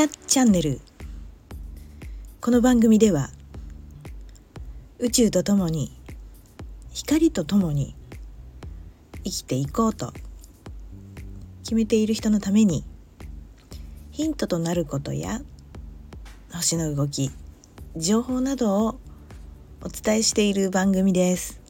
[0.00, 0.80] アチャンネル。
[2.40, 3.30] この番組では
[4.98, 5.92] 宇宙とともに
[6.92, 7.94] 光とともに
[9.22, 10.12] 生きていこうと
[11.62, 12.84] 決めている人のために
[14.10, 15.40] ヒントとなることや
[16.52, 17.30] 星の動き
[17.96, 18.98] 情報などを
[19.80, 21.60] お伝えしている番組です。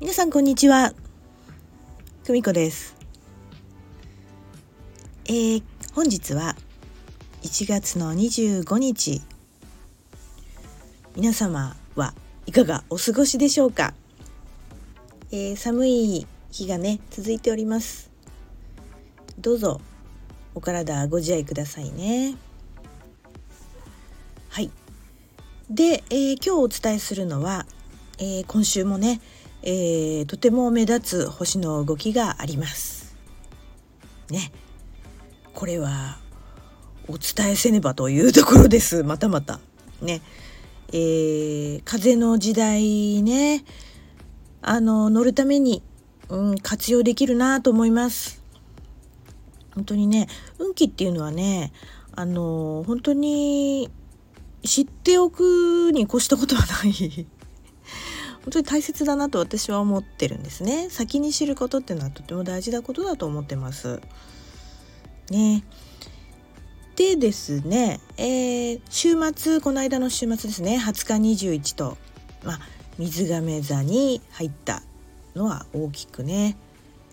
[0.00, 0.94] 皆さんこんにちは。
[2.24, 2.96] 久美子です。
[5.26, 5.62] えー、
[5.94, 6.56] 本日は
[7.42, 9.20] 1月の25日。
[11.14, 12.14] 皆様は
[12.46, 13.92] いかがお過ごしでしょうか、
[15.30, 18.10] えー、寒い日がね続いております。
[19.38, 19.82] どうぞ
[20.54, 22.36] お体ご自愛くださいね。
[24.48, 24.70] はい。
[25.68, 27.66] で、えー、今日お伝えするのは、
[28.16, 29.20] えー、今週もね、
[29.62, 33.14] えー、とても目立つ星の動きがあります。
[34.30, 34.52] ね。
[35.62, 36.18] これは
[37.06, 39.04] お伝えせねばというところです。
[39.06, 39.60] またまた。
[40.00, 40.20] ね。
[40.88, 43.64] えー、風の時代ね。
[44.60, 45.84] あの乗るために、
[46.30, 48.42] うん、活用できるなと思います。
[49.76, 50.26] 本当にね
[50.58, 51.72] 運気っていうのはね
[52.16, 53.88] あの本当に
[54.64, 56.92] 知っておくに越したことはない。
[58.42, 60.88] 本当に大切だなと私は思ってるんですね。
[60.90, 64.00] 先に知ることっていうのはとても大事なことだと思ってます。
[65.32, 65.64] ね
[66.94, 71.96] でですね、えー、週末この間の週末ですね20日21と、
[72.44, 72.60] まあ、
[72.98, 74.82] 水亀座に入った
[75.34, 76.58] のは大きくね、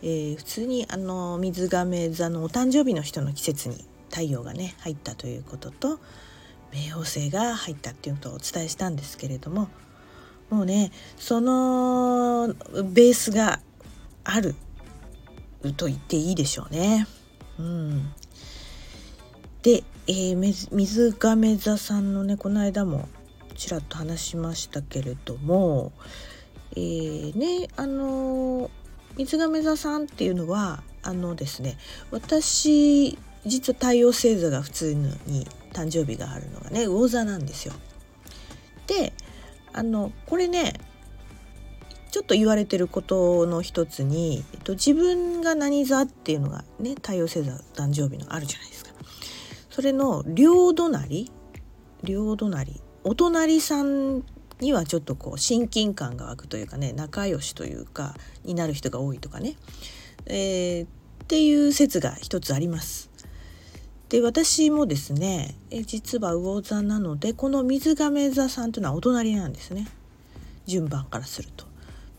[0.04, 6.00] えー、普通にあの水亀座のお誕生日の人の季節に太陽がね入ったということと
[6.72, 9.70] 冥王星が入ったっていうことをお伝えしたんですけれども
[10.50, 12.54] もうねその
[12.84, 13.62] ベースが
[14.26, 14.56] ある
[15.78, 17.08] と言っていいでしょうね。
[17.60, 18.14] うん、
[19.64, 23.08] で、えー、水亀座さんのねこの間も
[23.56, 25.92] ちらっと話しましたけれども、
[26.72, 28.72] えー、ねあの
[29.18, 31.78] 水亀座さんっていうのはあのですね
[32.12, 37.74] 私実は太陽星座が普通に誕生日があるのがね魚座なんですよ。
[38.88, 39.14] で
[39.74, 40.74] あのこれね
[42.12, 48.92] ちょっと言われてることの一つに、えっと、自分が何座っていうのがね太陽星座誕生日のあるじゃないですか。
[49.70, 51.32] それの両隣
[52.04, 54.24] 両隣お隣さん
[54.60, 59.56] にはちょっとこう親近感が湧くというかね仲良しというかになる人が多いとかね、
[60.26, 60.88] えー、っ
[61.28, 63.10] ていう説が一つあります。
[64.10, 69.88] で私もですねえ実は魚座なのでこの水亀座さんというのはお隣なんですね
[70.66, 71.69] 順番からすると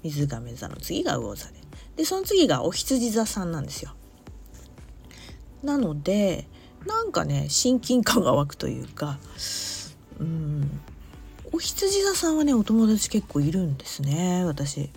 [0.02, 1.54] 水亀座の次が魚座で
[1.96, 3.92] でその次がお羊座さんなんですよ
[5.62, 6.46] なので
[6.86, 9.18] なんかね親近感が湧くというか
[10.18, 10.80] うん
[11.52, 14.88] お羊座さんはねお友達結構いるんですね私。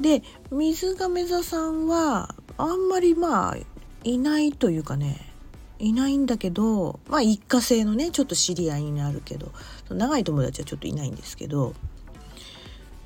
[0.00, 0.22] で
[0.52, 3.56] 水亀座さんはあんまりまあ
[4.04, 5.32] いないというかね
[5.80, 9.50] いないんだけどまあ一過性のねちょっと知り合いになるけど
[9.90, 11.74] 長い友達はちょっといないんですけど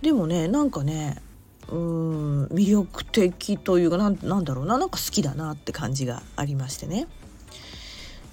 [0.02, 1.22] でもねなんかね
[1.68, 7.06] うん魅力的というかなんだろうななんか好きだなって感じがありましてね。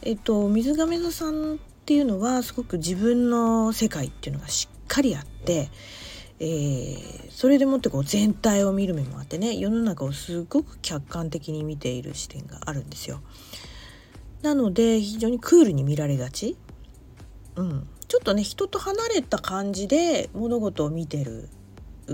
[0.01, 5.69] えっと水亀座さんっていうのはすごく自分の世界っていうのがしっかりあって、
[6.39, 13.21] えー、それでもってこう全体を見る目もあってね世の中をすごく客観的に見ている視点があるんですよ。
[14.41, 16.57] なので非常にクールに見られがち、
[17.55, 21.49] うん、ちょっとね人と離れた感じで物事を見てる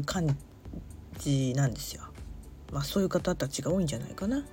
[0.04, 0.38] 感
[1.20, 2.04] じなんですよ。
[2.72, 4.44] まあそういう方たちが多いんじゃないかな。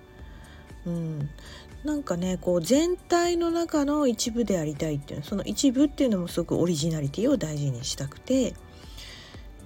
[0.86, 1.30] うん、
[1.84, 8.54] なんかねこう全体の中の一部でありたいっていうその一部っていうのもすごくオリジナリティを大事にしたくて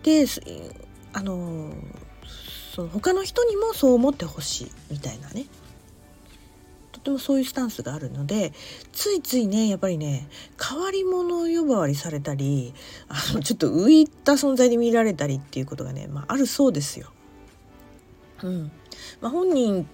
[0.03, 0.27] で
[1.13, 1.73] あの
[2.75, 5.47] その他の人にもそう思ってほしいみたいなね
[7.07, 8.53] とてもそういうスタンスがあるので
[8.93, 10.29] ついついねやっぱりね
[10.61, 12.75] 変わり者呼ばわりされたり
[13.09, 17.13] あのちょっと浮いた存在で見られたりっていうことがね、まあ、あるそうですよ。
[18.43, 18.73] うん
[19.21, 19.89] まあ、本人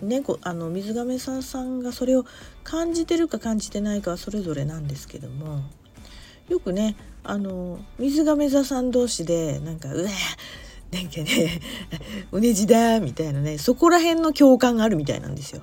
[0.00, 2.24] ね、あの水亀さんさんがそれを
[2.64, 5.60] 感じてるか感じてないかはそれぞれなんですけども
[6.48, 10.08] よくねあの水亀座さん同士でなんか「うわ
[10.90, 11.60] なんかね
[12.32, 15.60] うねじだ」みたいなねそこら辺の共感があるみたいなんですよ。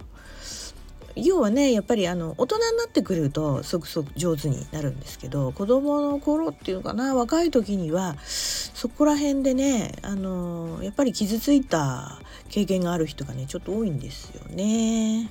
[1.24, 12.20] 要はねやっぱりあの大人になってくれるとすごく上手になるんですけど子供の頃っていうのかな若い時にはそこら辺でねあのやっぱり傷ついた
[12.50, 15.30] 経験がある人がねちょっと多いんですよね。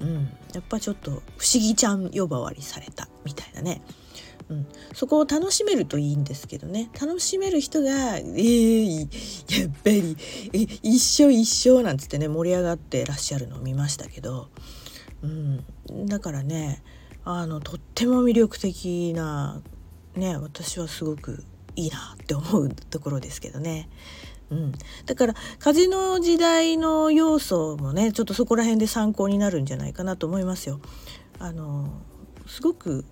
[0.00, 1.22] うん、やっぱちょっと不思
[1.54, 3.80] 議ちゃん呼ばわりされたみたいなね、
[4.50, 6.90] うん、そこを楽しめるといいんですけどね。
[7.00, 9.00] 楽しめる人が「えー、
[9.62, 10.16] やっぱり
[10.52, 14.48] え一緒一緒」なんつってね盛り上がってらっしゃるのを見ましたけど、
[15.22, 16.82] うん、だからね
[17.24, 19.60] あのとっても魅力的な
[20.14, 23.88] ね私はすごくいいなって思うところですけどね。
[24.48, 24.72] うん、
[25.06, 30.80] だから風の時代の要素もねちょっとそこら辺で参考になるんじゃないかなと思いますよ。
[31.40, 31.90] あの
[32.46, 33.04] すごく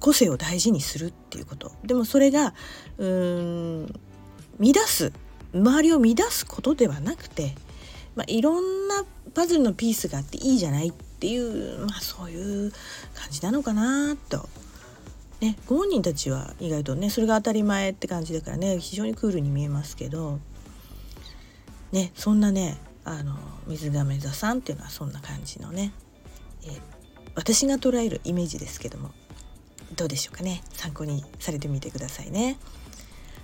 [0.00, 2.54] 個性を大事にするっていうことでもそれが
[2.98, 4.00] うーん
[4.60, 5.12] 乱す
[5.54, 7.54] 周りを乱すことではなくて、
[8.14, 12.72] まあ、いろんなパズルのピースがあっていいじゃないっていう、まあ、そういう
[13.14, 14.48] 感じなのかなと。
[15.40, 20.40] ね、ご本人たちは意外とねそれが当たり前って感じだからね非常にクールに見えますけど、
[21.92, 23.36] ね、そんなねあの
[23.68, 25.92] 水亀座さんっていうのはそんな感じのね、
[26.66, 26.80] え、
[27.36, 29.12] 私が捉えるイメージですけども
[29.94, 32.58] どうでしょうかね参考にされてみてくださいね。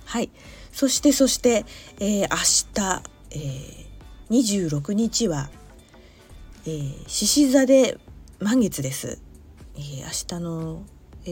[0.03, 0.29] はい
[0.71, 1.65] そしてそして、
[1.99, 2.37] えー、明
[2.73, 5.49] 日、えー、26日は
[6.67, 7.99] え獅子、座で
[8.39, 9.19] 満月です、
[9.75, 10.83] えー、明日の、
[11.25, 11.29] え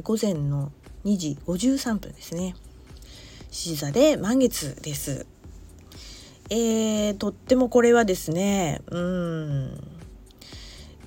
[0.00, 0.70] ー、午前の
[1.04, 2.54] 2時53分ですね。
[3.50, 5.26] 獅子座で満月です。
[6.50, 9.70] えー、とってもこれはですねうん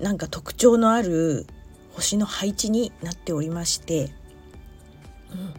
[0.02, 1.48] なんか特徴のある
[1.94, 4.12] 星の配置になっておりまして、
[5.32, 5.54] うん、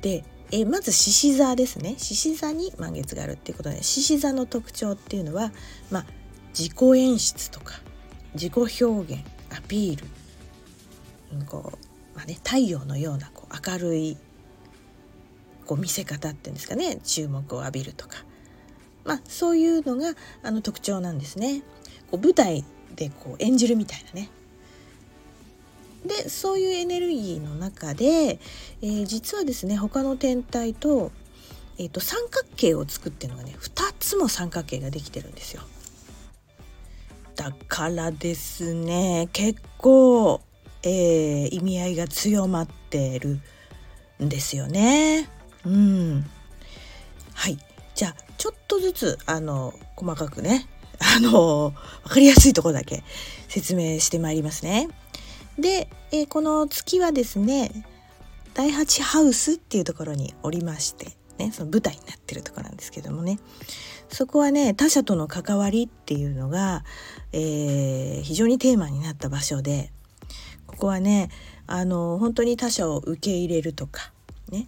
[0.00, 1.96] でえまず獅子座ですね。
[1.98, 5.52] 獅子座に満月があるっていうことで獅子座の特徴っていうのは
[5.90, 6.19] まあ
[6.58, 7.74] 自己演出とか
[8.34, 14.16] 自己表現アピール、こう、まあね、太陽のようなこう明るい
[15.66, 18.18] こう見せ方っていうんですかね注目を浴びるとか、
[19.04, 21.62] まあ、そういうのがあの特徴なんですね。
[22.10, 22.64] こう舞台
[22.96, 24.30] でこう演じるみたいなね
[26.04, 28.40] でそういうエネルギーの中で、
[28.82, 31.12] えー、実はですね他の天体と,、
[31.78, 35.62] えーと三角形を作っているのがね2つも三角形ができてるんですよ。
[37.36, 40.40] だからですね結構、
[40.82, 43.40] えー、意味合いが強まってる
[44.22, 45.28] んですよね。
[45.64, 46.26] うん、
[47.34, 47.58] はい
[47.94, 50.66] じゃあちょっとずつあの細かくね
[50.98, 51.74] あの
[52.04, 53.02] 分かりやすいとこだけ
[53.48, 54.88] 説明してまいりますね。
[55.58, 57.84] で、えー、この月はですね
[58.54, 63.38] 第8ハウスっていうところにおりましてねその舞台になってるとこなんですけどもね
[64.08, 66.84] そこはね他者との関わりっていうのが、
[67.32, 69.90] えー、非常にテーマになった場所で
[70.66, 71.30] ここはね
[71.66, 74.12] あの本当に他者を受け入れるとか
[74.50, 74.66] ね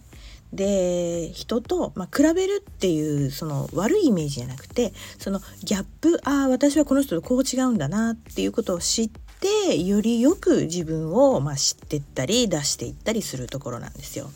[0.53, 9.09] で人と、まあ、比べるっていうその悪いイメージじゃなくてそのギャップああ私はこの人とこう違うんだなっていうことを知っ
[9.39, 14.29] てよりよく自分を、まあ、知ってったり出していったりするところなんですよ。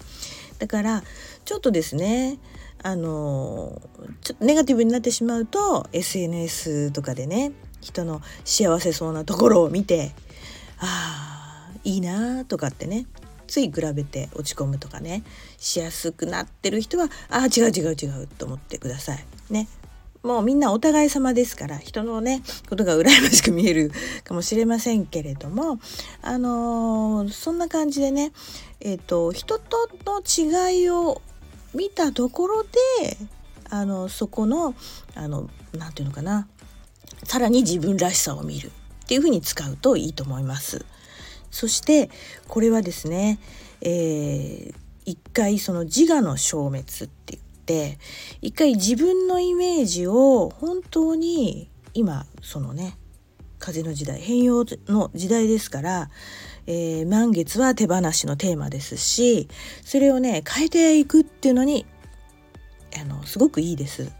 [0.60, 1.04] だから
[1.48, 2.40] ちょっとですね
[2.84, 3.82] あの
[4.22, 10.12] ちょネガティブになってしまうと SNS とかでね人の幸せそうなところを見て
[10.80, 13.06] ああいいなとかってね
[13.48, 15.24] つい比べて落ち込むとかね
[15.58, 19.26] しやすくなってる人はああ違う違う違うと思ってください。
[19.50, 19.70] ね
[20.24, 23.92] もうみんなお互い様ですから人のねことが羨ましく見える
[24.26, 25.80] かもしれませんけれども
[26.22, 28.34] あのー、そんな感じでね
[28.82, 31.22] えっ、ー、と人との違いを
[31.74, 32.70] 見たところで
[33.70, 34.76] あのそこの
[35.16, 35.48] 何
[35.94, 36.48] て言うのかな
[37.24, 40.86] さらに自分らしさを見るっていうふうに使うといいと思います。
[41.52, 42.10] そして
[42.48, 43.40] これはですね、
[43.82, 48.00] えー、一回その自我の消滅って言って
[48.42, 52.98] 一回自分のイメージを本当に今そのね
[53.60, 56.10] 風の時代変容の時代ですから、
[56.68, 59.48] えー、満月は手放しのテーマですし
[59.84, 61.86] それをね変えていくっていうのに
[63.00, 64.12] あのすごくいいです。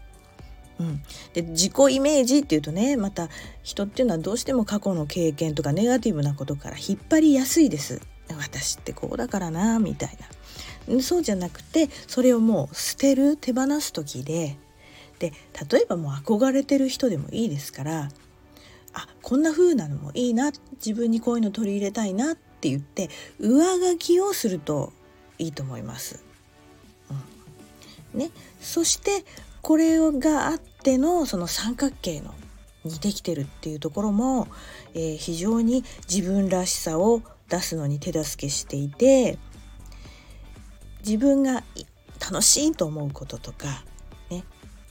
[0.80, 1.02] うん、
[1.32, 3.28] で自己イメージっていうとねまた
[3.64, 8.00] 人っていうのはどうしても過去の経験とかネガティブなことから引っ張りやすいです。
[8.36, 10.16] 私ってこうだからなみたい
[10.86, 14.56] なそうじゃなくてそれをもう捨てる手放す時で
[15.18, 15.32] で
[15.70, 18.10] 例えばもう憧れてる人でもいいですから
[18.94, 20.52] あこんな風なのもいいな。
[20.74, 24.92] 自分にこういうの取り入れたいなって言って上書きをすると
[25.38, 26.22] いいと思います。
[28.14, 28.20] うん。
[28.20, 28.30] ね、
[28.60, 29.24] そして
[29.62, 32.34] これがあってのその三角形の
[32.84, 34.48] にできてるっていうところも、
[34.94, 39.38] えー、非常に自分らしさを出すのに手助けしていて
[41.00, 41.62] 自分が
[42.20, 43.84] 楽しいと思うこととか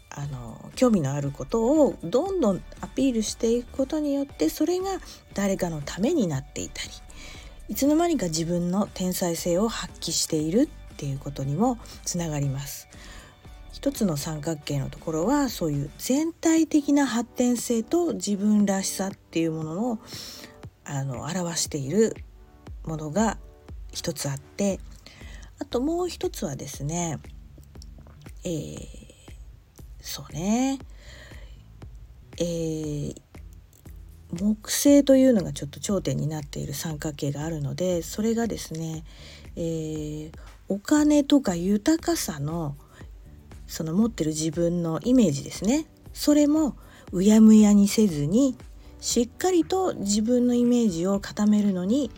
[0.09, 4.85] あの興味のあることをどんどんアピールしていくことによってそれが
[5.33, 6.89] 誰かのためになっていたり
[7.69, 12.87] いつの間にか自分の天才性を発揮しているっていうことにもつながります。
[13.73, 19.99] 一つの三角形のところはそういう全体的な発展性と自分らしさっていうものを
[20.83, 22.15] あの表している
[22.85, 23.37] ものが
[23.91, 24.79] 一つあって
[25.59, 27.19] あともう一つはですね
[28.43, 28.96] えー、
[30.07, 30.79] そうね
[32.39, 33.15] えー、
[34.31, 39.03] 木星というのがちょっと頂点になっている三角形があるのでそれがですね、
[39.55, 40.31] えー、
[40.69, 42.75] お金とか豊かさの
[43.65, 46.77] その持ってる自分のイメージですねそれも
[47.11, 48.55] うやむやにせずに
[49.01, 52.11] しっかりと自分のイメージを固めるのに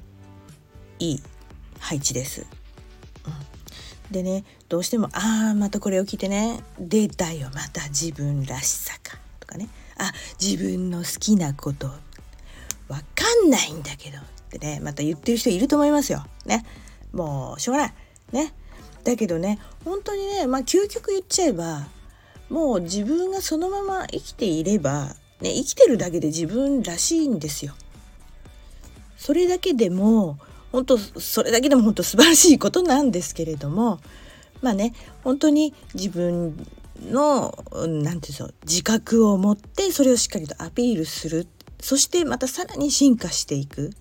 [0.99, 1.23] いい
[1.79, 2.58] 配置です。
[4.11, 10.11] でねどうしても「ああまたこれを聞いてね出たよまた自分らしさか」とかね「あ
[10.41, 11.87] 自分の好きなこと
[12.87, 16.25] わかんないんだけど」ってねまた言ってる人いると思いますよ。
[16.45, 16.65] ね
[17.11, 17.93] もうしょうがない。
[18.31, 18.53] ね
[19.03, 21.87] だけどね本当にねまあ究極言っちゃえば
[22.49, 27.75] もう自分がそのまま生きていれば、ね、生きてるだけで自分らしいんですよ。
[29.17, 30.39] それだけでも
[30.71, 33.99] 本当それだけでも本当素晴らしいことなんですけれども
[34.61, 36.55] まあね本当に自分
[37.01, 41.47] の何て言うんでしょう自覚を持ってそれをしっかりとアピールする
[41.79, 43.91] そしてまたさらに進化していく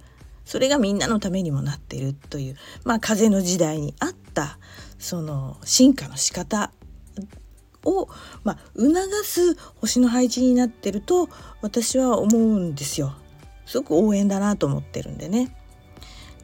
[0.44, 4.58] それがみんなのためにもなっているというまあ風の時代に合った
[4.98, 6.72] その進化の仕方
[7.84, 8.08] を、
[8.44, 8.94] まあ、促
[9.25, 11.28] す星の配置になってると
[11.62, 13.14] 私は思うんですよ。
[13.66, 15.54] すごく応援だなと思ってるんでね。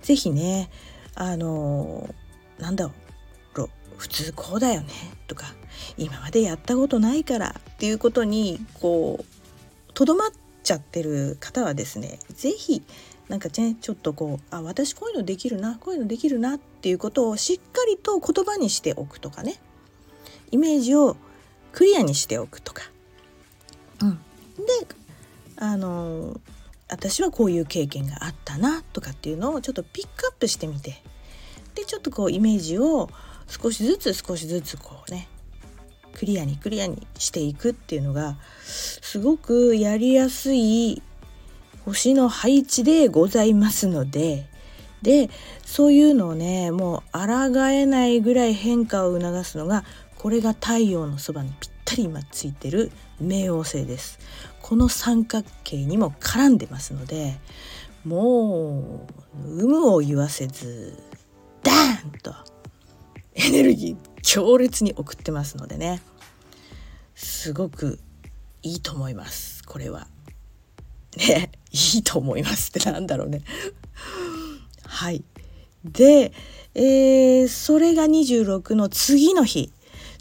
[0.05, 0.71] 是非ね
[1.17, 2.15] あの
[2.59, 2.95] なんだろう
[3.97, 4.89] 普通こうだよね
[5.27, 5.47] とか
[5.97, 10.31] 今までやったことないからっていうことにこうとどまっ
[10.63, 12.83] ちゃってる方はですね是非
[13.29, 19.57] なんかねちょっとこうあ私こういうのできるなこういうのできるなっていうことをしっかりと言葉にしておくとかね
[20.51, 21.17] イメージを
[21.73, 22.83] クリアにしておくとか。
[24.01, 24.21] うん、で
[25.57, 26.41] あの
[26.89, 31.03] 私はこういう経験があったなとかっていうのをちょっとピックアップしてみて。
[31.75, 33.11] でちょっとこうイメージを
[33.49, 35.29] 少しずつ少しずつこうね
[36.13, 41.03] クリアにクリアにしていくっていうのがすごくやりやすい
[41.85, 44.47] 星の配置でございますので。
[45.03, 45.29] で
[45.67, 47.19] そういうのをねもう
[47.53, 49.85] 抗えないぐらい変化を促すのが
[50.17, 52.91] これが太陽のそばにぴったり今ついてる
[53.23, 54.19] 冥王星です。
[54.67, 57.39] この三角形にも絡んでますので
[58.03, 59.07] も
[59.47, 60.99] う有無を言わせず
[61.63, 62.35] ダーンと
[63.35, 66.01] エネルギー強烈に送ってますのでね。
[67.15, 67.99] すごく
[68.63, 70.07] いいと思いますこれは。
[71.19, 73.43] ねいいと思いますってなんだろうね。
[74.87, 75.23] はい。
[75.85, 76.33] で、
[76.75, 79.71] えー、それが26の次の日。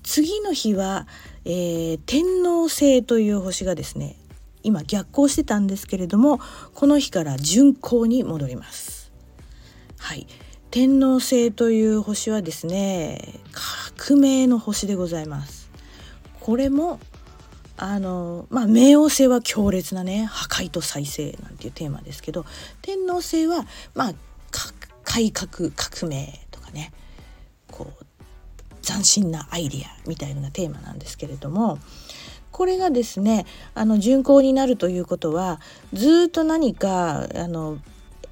[0.04, 1.08] 次の日は、
[1.46, 4.18] えー、天王星という星がですね
[4.64, 6.40] 今逆行してたんですけれども
[6.74, 9.12] この日から巡行に戻ります。
[9.98, 10.28] はい。
[10.72, 13.40] 天王星という星はですね
[13.96, 15.70] 革命の星でございます。
[16.40, 17.00] これも
[17.78, 22.46] あのまあ冥王星は強烈なね破壊と再生なんていうテーマですけど
[22.82, 24.14] 天王星はまあ
[25.04, 26.92] 改革革命とかね
[27.70, 28.06] こう
[28.82, 31.80] 斬新なアイディアみたいなテーマなんですけれども
[32.54, 35.60] これがですねあの巡行になるということは
[35.92, 37.80] ずっと何かあの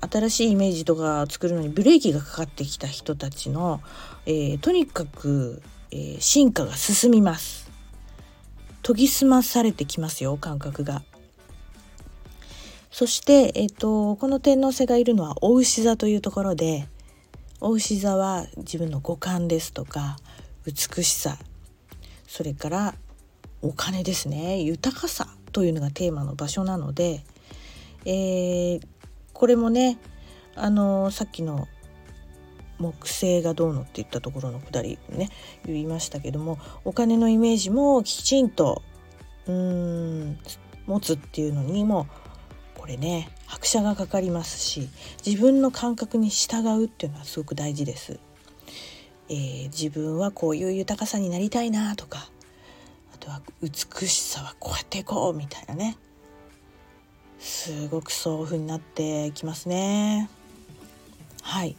[0.09, 3.81] 新しいイメージとか作るのにブレーキがかかってきた人たちの、
[4.25, 5.61] えー、とにかく、
[5.91, 7.69] えー、進化が進みます。
[8.83, 11.03] 研ぎ澄まされてきますよ感覚が。
[12.89, 16.87] そして、えーと、この天皇星がいるのはお牛座というところで
[17.61, 20.17] お牛座は自分の五感ですとか
[20.65, 21.37] 美しさ
[22.27, 22.95] それから
[23.61, 27.23] お金ですね豊かさというのがテーマの場所なので、
[28.05, 28.81] えー、
[29.33, 29.97] これもね
[30.55, 31.67] あのさっきの
[32.79, 35.29] 木星がどうのって言ったところのくだりね
[35.65, 38.81] 言いましたけどもお金のイメージもきちんと
[39.47, 40.39] うーん
[40.87, 42.07] 持つっていうのにも
[42.75, 44.89] これね拍車がかかりますし
[45.25, 48.19] 自分の感覚に従うっていうのはすごく大事です。
[49.29, 52.29] えー、自分はこういう豊かさになりたいなとか
[53.21, 55.97] とは美しさはこうやっていこうみたいなね。
[57.39, 60.29] すごくそういう風になってきますね。
[61.41, 61.77] はい。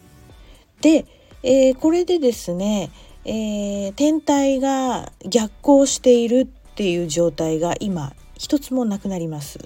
[0.81, 1.05] で、
[1.43, 2.91] えー、これでですね、
[3.25, 9.59] えー、天体が逆行しているっていう状態が今一つもなくなります。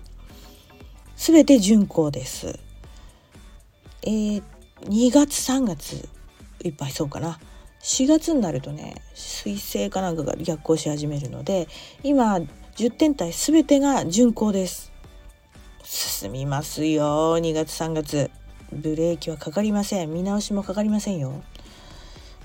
[1.17, 2.59] すべて巡行です。
[4.03, 4.43] えー、
[4.83, 6.09] 2月3月。
[6.65, 7.39] いっぱいそうかな。
[7.87, 11.69] 4月になるとね水星かなんかが逆行し始めるので
[12.03, 14.93] 今10天体全てが巡行です。
[15.85, 17.39] 進みますよ。
[17.39, 18.31] 2月3月。
[18.73, 20.13] ブレーキはかかりません。
[20.13, 21.45] 見直しもかかりませんよ。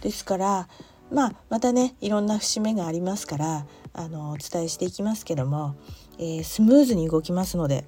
[0.01, 0.67] ですから
[1.11, 5.75] まあまたねいろんな節目がありますからあのお伝えしていきますけども、
[6.19, 7.85] えー、スムーズに動きますので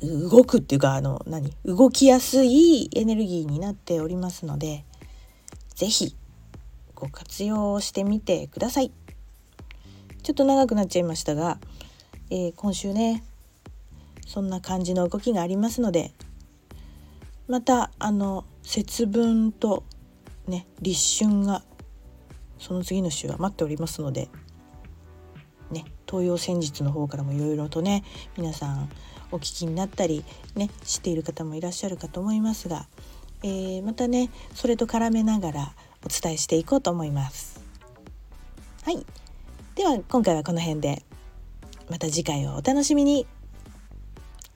[0.00, 1.52] 動くっていうかあの何？
[1.64, 4.84] 動きやすいエネルギーになっておりますので
[5.80, 6.16] 是非
[6.94, 8.92] ご活用してみてください。
[10.22, 11.58] ちょっと長くなっちゃいましたが、
[12.30, 13.24] えー、今週ね
[14.26, 16.12] そんな感じの動きがありますので
[17.48, 19.84] またあの節分と
[20.46, 21.62] ね立春が
[22.58, 24.28] その次の週は待っておりますので
[25.70, 28.04] ね東洋戦術の方からもいろいろとね
[28.36, 28.90] 皆さん
[29.32, 30.22] お聞きになったり
[30.54, 32.86] ね知っている方もいらっしゃるかと思いますが、
[33.42, 35.72] えー、またねそれと絡めながら
[36.04, 37.60] お伝えしていこうと思います。
[38.84, 39.04] はい
[39.74, 41.02] では今回はこの辺で
[41.90, 43.26] また次回をお楽しみに。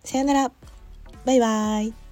[0.05, 0.53] さよなら。
[1.25, 2.04] バイバイ。